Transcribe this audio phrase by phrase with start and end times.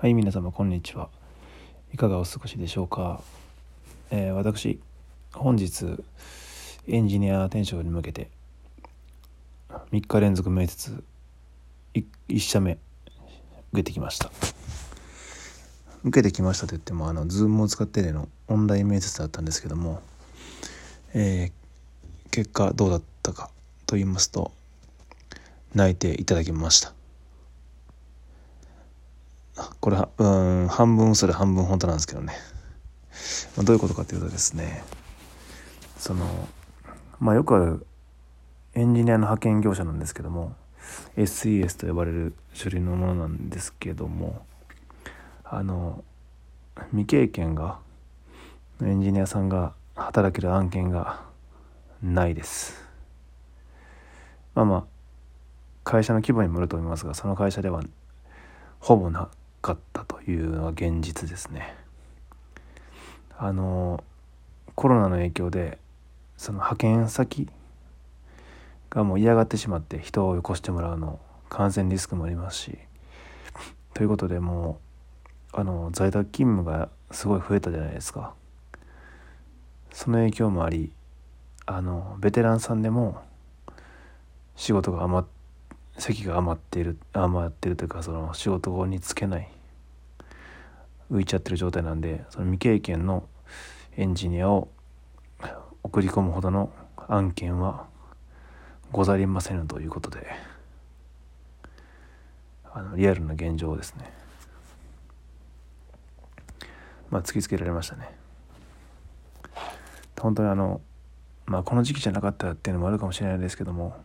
[0.00, 1.08] はい、皆様こんにちは。
[1.92, 3.20] いかがお過ごしでしょうか？
[4.12, 4.78] えー私、
[5.32, 5.86] 本日、
[6.86, 8.30] エンジニア転職に向けて、
[9.90, 11.02] 3日連続面接、
[12.28, 12.78] 1社目、
[13.72, 14.30] 受けてきました。
[16.04, 20.00] 受けてきましたと言っても、あの、ズームを使ってでのオンライン面接だったんですけども、
[21.12, 21.52] えー
[22.30, 23.50] 結果どうだったか
[23.84, 24.52] と言いますと、
[25.74, 26.94] 内定いただきました。
[29.80, 30.26] これはう
[30.64, 32.34] ん半分嘘で半分本当なんですけどね、
[33.56, 34.82] まあ、どういうことかというとですね
[35.96, 36.48] その
[37.20, 37.86] まあよくある
[38.74, 40.54] エンジニアの派遣業者なんですけども
[41.16, 44.46] SES と呼ばれる種類のものなんですけども
[45.44, 46.04] あの
[46.90, 47.78] 未経験が
[48.82, 51.22] エンジニアさんが働ける案件が
[52.00, 52.80] ないです。
[54.54, 54.84] まあまあ
[55.82, 57.82] 会社の規模にもよると思いますがその会社では
[58.78, 59.28] ほぼな
[59.60, 61.74] かったというのが現実ですね。
[63.36, 64.02] あの
[64.74, 65.78] コロナの影響で
[66.36, 67.48] その派遣先
[68.90, 72.78] がもう嫌がってしまって人をよこしてもらうの感染リスクもありますし
[73.94, 74.80] ということでも
[75.54, 78.34] うあの在宅勤務がすごい増えたじゃないですか。
[79.92, 80.92] その影響もあり
[81.66, 83.20] あのベテランさんでも
[84.54, 85.37] 仕事が余って
[85.98, 89.48] 席が余っている余ってるというかその仕事に就けない。
[91.10, 93.26] 浮いちゃってる状態なんでその未経験の
[93.96, 94.68] エンジニアを
[95.82, 96.70] 送り込むほどの
[97.08, 97.86] 案件は
[98.92, 100.26] ござりませぬということで
[102.72, 104.12] あのリアルな現状ですね。
[107.10, 108.14] まあ突きつけられましたね。
[110.20, 110.80] 本当にあの
[111.46, 113.96] まあこの時期じゃなかったっていうのもあるかもしれないですけども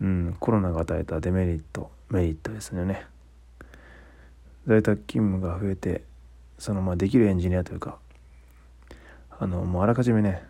[0.00, 3.06] うん、コロナが与えたデメリットメリットですよね。
[4.66, 6.02] 在宅勤務が増えて
[6.58, 7.98] そのまあできるエンジニアというか
[9.30, 10.42] あのもうあらかじめね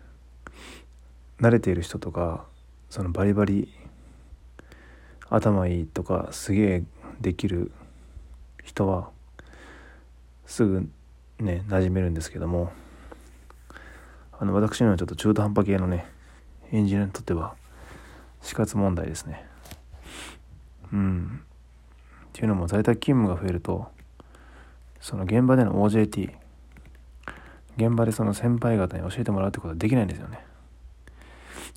[1.41, 2.45] 慣れている人とか
[2.89, 3.73] そのバリバリ
[5.29, 6.83] 頭いいとかすげえ
[7.19, 7.71] できる
[8.63, 9.09] 人は
[10.45, 10.87] すぐ
[11.39, 12.71] ね馴染めるんですけども
[14.31, 16.05] あの私のようなちょっと中途半端系のね
[16.71, 17.55] エンジニアにとっては
[18.45, 19.45] 死活問題ですね。
[20.93, 21.41] うん。
[22.35, 23.87] っていうのも在宅勤務が増えると
[24.99, 26.33] その現場での OJT
[27.77, 30.39] 現場でその先輩方に教えてもらうってことはできないんですよね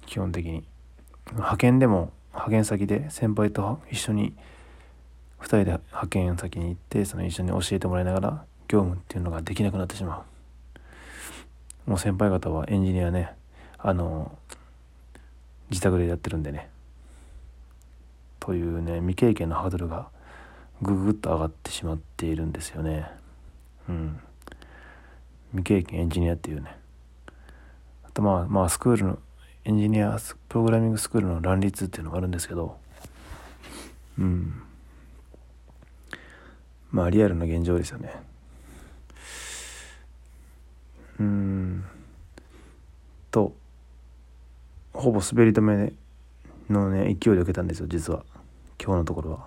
[0.06, 0.64] 基本的に
[1.30, 4.34] 派遣でも派遣先で先輩と一緒に
[5.40, 10.24] 2人で派遣先に行ってその一緒に教えてもらいながら業務っていうのができなくなってしま
[11.86, 13.32] うもう先輩方はエンジニアね
[13.78, 14.36] あの
[15.70, 16.70] 自宅でやってるんでね。
[18.40, 20.08] というね未経験のハードルが
[20.80, 23.06] ぐぐっと上がってしまっているんですよね。
[23.88, 24.20] うん。
[25.50, 26.76] 未経験エンジニアっていうね。
[28.04, 29.18] あとまあまあスクールの
[29.64, 30.18] エンジニア
[30.48, 32.78] プログラミングスクールの乱立っていうのがあるんですけど。
[34.18, 34.62] うん。
[36.90, 38.12] まあリアルな現状ですよね。
[41.20, 41.84] うん。
[43.30, 43.54] と
[44.98, 45.92] ほぼ滑り止め
[46.68, 48.24] のね勢いで受けたんですよ実は。
[48.82, 49.46] 今日のところは。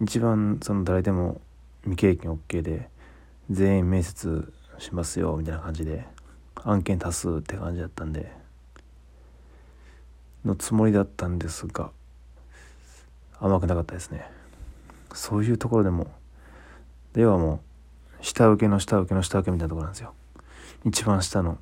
[0.00, 1.40] 一番その誰でも
[1.82, 2.88] 未経験 OK で
[3.50, 6.06] 全員面接しますよみたいな感じで
[6.62, 8.32] 案件多数って感じだったんで
[10.44, 11.90] のつもりだったんですが
[13.40, 14.24] 甘くなかったですね。
[15.12, 16.06] そういうところでも
[17.14, 17.60] ではも
[18.20, 20.14] う下請けの下請けの下請けみたいなところなんですよ。
[20.84, 21.58] 一番下の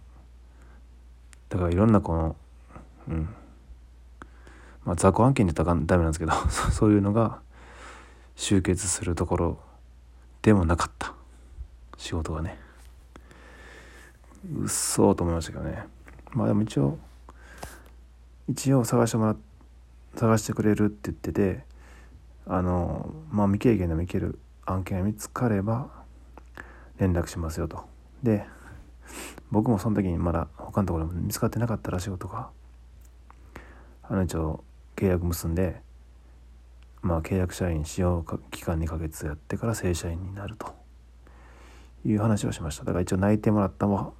[1.53, 2.37] だからいろんなこの
[3.09, 3.29] うん。
[4.85, 6.33] まあ雑魚案件で言ったらダメなんですけど
[6.73, 7.41] そういうのが
[8.37, 9.61] 集結するところ
[10.41, 11.13] でもなかった。
[11.99, 12.59] 仕事がね。
[14.51, 15.85] うっそーと思いましたけどね。
[16.33, 16.99] まあでも一応
[18.49, 19.37] 一応探してもら
[20.17, 21.65] 探してくれるって言ってて
[22.47, 25.91] あのまあ未経験でもいける案件が見つかれば
[26.97, 27.85] 連絡しますよと。
[28.23, 28.47] で
[29.53, 32.49] 僕もその時にまだ他のところ見つかってなかったら仕事が
[34.03, 34.65] あの一応
[34.97, 35.81] 契約結んで
[37.03, 40.83] まあ契約社員使用期間2ヶ月やってから正社員になると。
[42.05, 42.85] いう話をしました。
[42.85, 44.11] だから一応内定もらったのは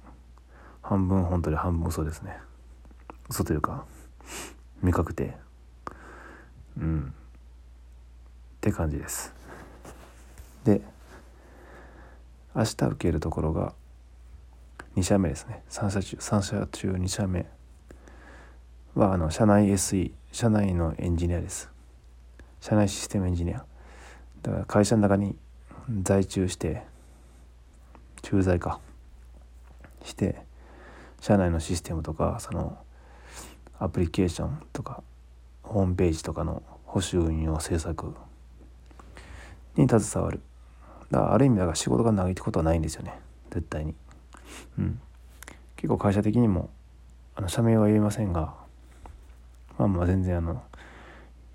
[0.81, 2.37] 半分本当で半分嘘ですね。
[3.29, 3.85] 嘘というか
[4.79, 5.35] 未確定。
[6.77, 7.13] うん。
[7.13, 9.33] って感じです。
[10.63, 10.81] で
[12.55, 13.73] 明日受けるところが
[14.95, 15.63] 2社目ですね。
[15.69, 17.45] 3社中 ,3 社中2社目。
[18.95, 21.69] はあの社内 SE 社内のエンジニアです。
[22.61, 23.65] 社内システムエンジニア。
[24.43, 25.35] だから会社の中に
[26.03, 26.83] 在中して
[28.21, 28.79] 駐在か。
[30.03, 30.43] して
[31.21, 32.77] 社内のシステムとかその
[33.79, 35.01] アプリケーションとか
[35.63, 38.13] ホームページとかの保守運用制作
[39.75, 40.41] に携わる。
[41.09, 43.19] だからある意味だから仕事が長いってことはないんですよね。
[43.49, 43.95] 絶対に。
[44.77, 44.99] うん。
[45.75, 46.69] 結構会社的にも
[47.35, 48.53] あの社名は言えませんが
[49.77, 50.63] まあまあ全然あの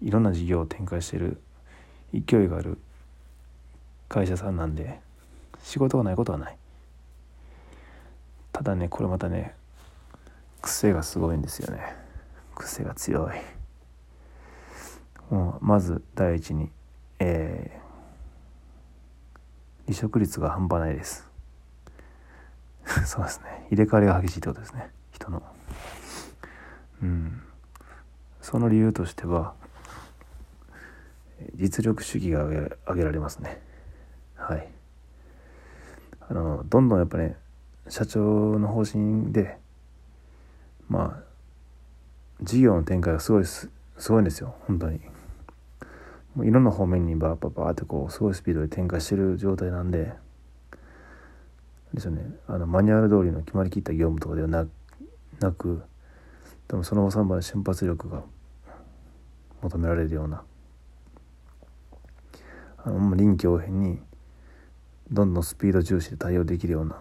[0.03, 1.41] いろんな事業を展開してる
[2.13, 2.79] 勢いがある
[4.09, 5.01] 会社さんなんで
[5.63, 6.57] 仕事がないことはない。
[8.53, 9.55] ただねこれまたね
[10.61, 11.95] 癖がすごいんですよね。
[12.55, 13.33] 癖が強い。
[15.33, 16.71] もうまず第一に
[17.21, 21.28] えー、離職率が半端ないです。
[23.05, 23.67] そうですね。
[23.71, 24.91] 入れ替わりが激しいってことですね。
[25.13, 25.43] 人の。
[27.03, 27.43] うん。
[28.41, 29.55] その理由としては
[31.55, 33.61] 実力主義が挙げられますね。
[34.37, 34.69] はい。
[36.31, 37.37] あのどんどんやっぱね
[37.89, 39.59] 社長の方針で
[40.89, 41.23] まあ
[42.43, 43.69] 事業の展開がすごいす
[44.09, 44.55] ごいんですよ。
[44.67, 45.01] 本当に。
[46.35, 50.13] もういろんな方面にバーバーバーってこうすごいスピードで展開してる状態なんで。
[51.95, 52.25] ですよね。
[52.47, 54.67] あのマニュアル通りの決まりきった業務とかではな
[55.41, 55.83] なく
[56.69, 58.23] でもその3番瞬発力が
[59.63, 60.43] 求められるような
[62.85, 63.99] あの臨機応変に
[65.11, 66.97] どんどんスピード重視で対応できるような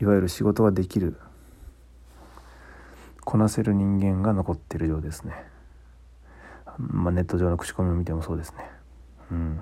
[0.00, 1.16] いわゆる仕事ができる
[3.24, 5.34] こなせる人間が残ってるようですね、
[6.78, 8.70] まあ、ネット上の口コミを見てもそうですね。
[9.32, 9.60] うん。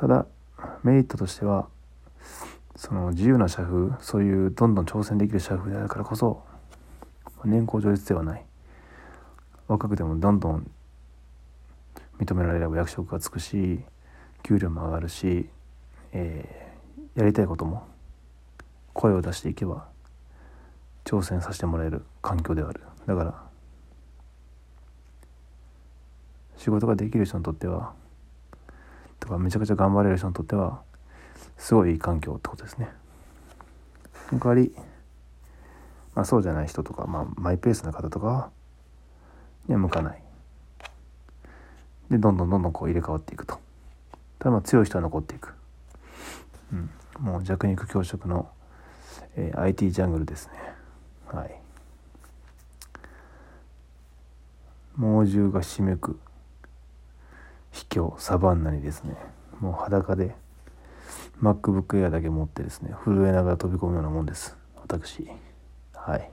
[0.00, 0.24] ただ
[0.82, 1.68] メリットとしては
[2.74, 6.42] その自由な社風そういうどんどん挑戦できる社風であるからこそ
[7.44, 8.44] 年功序列ではない。
[9.68, 10.70] 若くてもどんどん
[12.18, 13.80] 認められれば役職がつくし
[14.42, 15.50] 給料も上がるし、
[16.12, 17.86] えー、やりたいことも
[18.94, 19.86] 声を出していけば
[21.04, 22.80] 挑戦させてもらえる環境である。
[23.06, 23.42] だから
[26.56, 27.99] 仕事ができる人にとっては
[29.20, 30.82] とかめちゃくちゃ頑張れる人にとっては
[31.56, 32.88] すごいいい環境ってことですね。
[34.28, 34.72] その代わり、
[36.14, 38.50] まあ、そうじゃない人とか、まあ、マイペースな方とか
[39.68, 40.22] には向かない。
[42.10, 43.60] でどんどんどんどんこう入れ替わっていくと。
[44.38, 45.54] ただまあ強い人は残っていく、
[46.72, 46.90] うん、
[47.20, 48.48] もう弱肉強食の、
[49.36, 50.54] えー、IT ジャングルですね。
[51.26, 51.60] はい。
[54.96, 56.18] 猛獣がひしめく。
[57.70, 59.16] 秘境サバンナにですね
[59.60, 60.34] もう裸で
[61.42, 64.56] MacBook Air だけ持ってですね震えながら飛び込むようなもんです。
[64.76, 65.26] 私。
[65.94, 66.30] はい。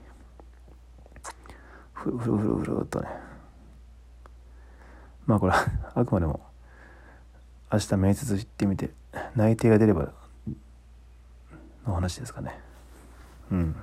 [1.92, 3.08] ふるふるふるふるっとね。
[5.26, 5.64] まあこれは
[5.94, 6.40] あくまでも
[7.72, 8.90] 明日面接行ってみて
[9.36, 10.12] 内定が出れば
[11.86, 12.58] の話ですかね。
[13.50, 13.76] うん。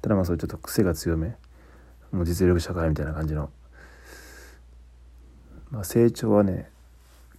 [0.00, 1.36] ただまあそれちょっと癖が強め
[2.12, 3.50] もう実力社会みたいな感じの
[5.70, 6.70] まあ成長はね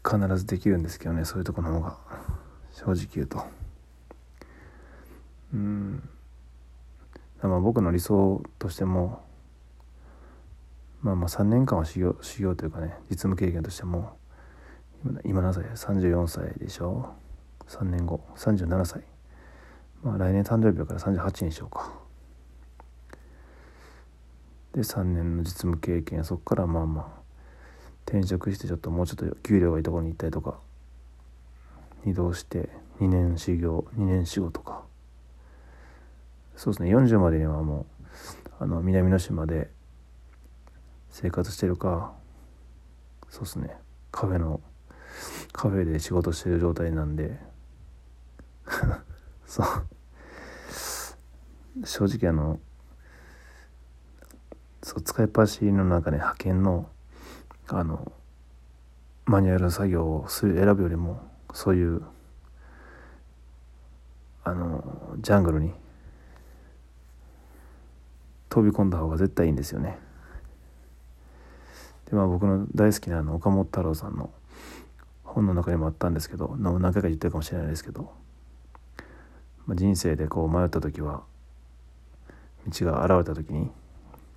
[0.05, 1.97] 必ずできるんですけどねそういうとこの方が。
[2.71, 3.43] 正直言うと。
[5.53, 6.09] うん。
[7.41, 9.21] まあ僕の理想としても
[11.01, 14.17] まあまあ3年間は修行修行というかね実務経験としても
[15.25, 17.13] 今何歳？34歳でしょ
[17.67, 18.21] ？3年後。
[18.35, 19.03] 37歳。
[20.03, 21.91] まあ来年誕生日だから38にしようか。
[24.73, 27.18] で3年の実務経験そこからまあまあ
[28.09, 30.59] 転職してちょっともうちょっと給料がいいところに行ったりとか
[32.07, 34.83] 移動して2年修行2年仕事か。
[36.55, 36.93] そうですね。
[36.93, 38.05] 40までにはもう
[38.59, 39.69] あの南の島で
[41.09, 42.13] 生活してるか
[43.29, 43.77] そうですね。
[44.11, 44.59] カフェの
[45.51, 47.39] カフェで仕事してる状態なんで。
[49.45, 49.67] そう。
[51.85, 52.59] 正直あの
[54.81, 56.89] そう使いっぱしの中ね派遣の
[57.71, 58.11] あの
[59.25, 61.21] マニュアル作業をする選ぶよりも
[61.53, 62.01] そういう
[64.43, 64.83] あの
[65.19, 65.71] ジャングルに
[68.49, 69.99] 飛び込んだ方が絶対いいんですよね。
[72.09, 74.31] でまあ僕の大好きなあの岡本太郎さんの
[75.23, 78.11] 本の中にもあったんですけど何回か言ってるかもしれないですけど、
[79.67, 81.21] まあ、人生でこう迷った時は
[82.67, 83.69] 道が現れた時に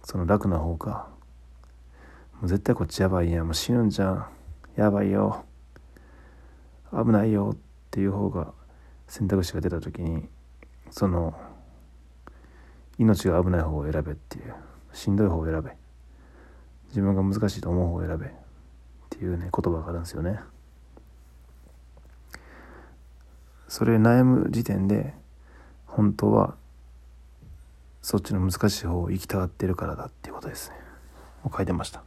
[0.05, 1.09] その楽な方か
[2.43, 3.45] もう絶対こっちやばいや。
[3.45, 4.27] んもう死ぬんじゃん。
[4.75, 5.45] やばいよ。
[6.93, 7.53] 危ないよ。
[7.55, 7.59] っ
[7.93, 8.53] ていう方が
[9.07, 10.29] 選択肢が出た時に
[10.91, 11.39] その
[12.99, 14.55] 命が危ない方を選べっていう。
[14.93, 15.71] しんどい方を選べ。
[16.89, 18.27] 自分が難しいと思う方を選べ。
[18.27, 18.31] っ
[19.09, 20.41] ていうね言葉があるんですよね。
[23.69, 25.15] それ悩む時点で
[25.87, 26.57] 本当は
[28.01, 30.77] そっちの難しい方を行きたがってるからだっていうことですね。
[31.57, 32.03] 書いてました。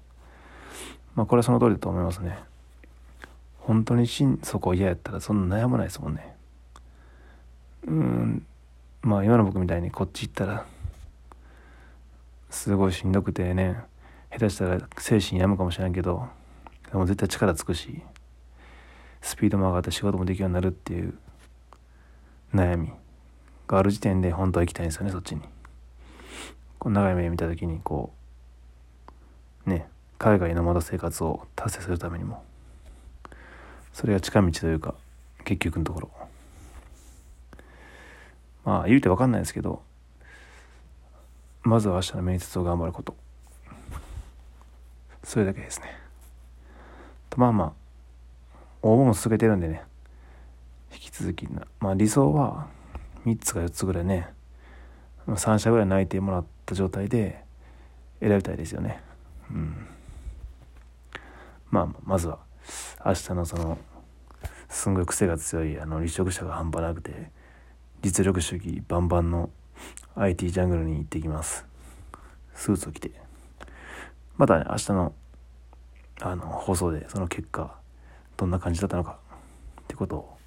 [1.15, 2.37] まあこれはその通りだと思いますね。
[3.59, 6.35] 本当に心底嫌やったらそんな悩まないですもんね。
[7.87, 8.45] うん。
[9.01, 10.65] まあ今の僕みたいにこっち行ったら
[12.49, 13.83] すごいしんどくてね
[14.31, 16.27] 下手したら精神病むかもしれんけど
[16.91, 18.01] でも絶対力つくし
[19.21, 21.13] スピードも上がって仕事もできるようになるっていう
[22.53, 22.91] 悩み
[23.67, 25.41] がある時点で本当は行きたいんですよねそっちに。
[26.79, 28.13] こう長い目見た時にこ
[29.65, 32.43] うね海外のまだ生活を達成するためにも。
[33.93, 34.95] それが近道というか
[35.45, 36.11] 結局のところ。
[38.65, 39.83] まあ言うて分かんないですけど
[41.63, 43.15] まずは明日の面接を頑張ること。
[45.23, 45.87] それだけですね。
[47.29, 49.83] とまあまあ応募も続けてるんでね。
[50.93, 51.47] 引き続き
[51.79, 52.67] まあ理想は
[53.25, 54.27] 3つか4つぐらいね
[55.27, 57.43] 3社ぐらい内定もらった状態で
[58.19, 59.01] 選びたいですよね。
[59.49, 59.87] うん。
[61.75, 62.39] まあまずは
[63.05, 63.77] 明日のその
[64.69, 67.31] すんごい癖が強いあの離職者が半端なくて
[68.01, 69.49] 実力主義バンバンの
[70.15, 71.65] IT ジャングルに行ってきます。
[72.53, 73.11] スーツを着て。
[74.37, 75.13] またね明日の
[76.21, 77.77] あの放送でその結果
[78.37, 79.19] どんな感じだったのか
[79.81, 80.37] ってことを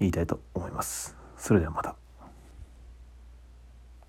[0.00, 1.14] 言いたいと思います。
[1.36, 1.94] それではまた。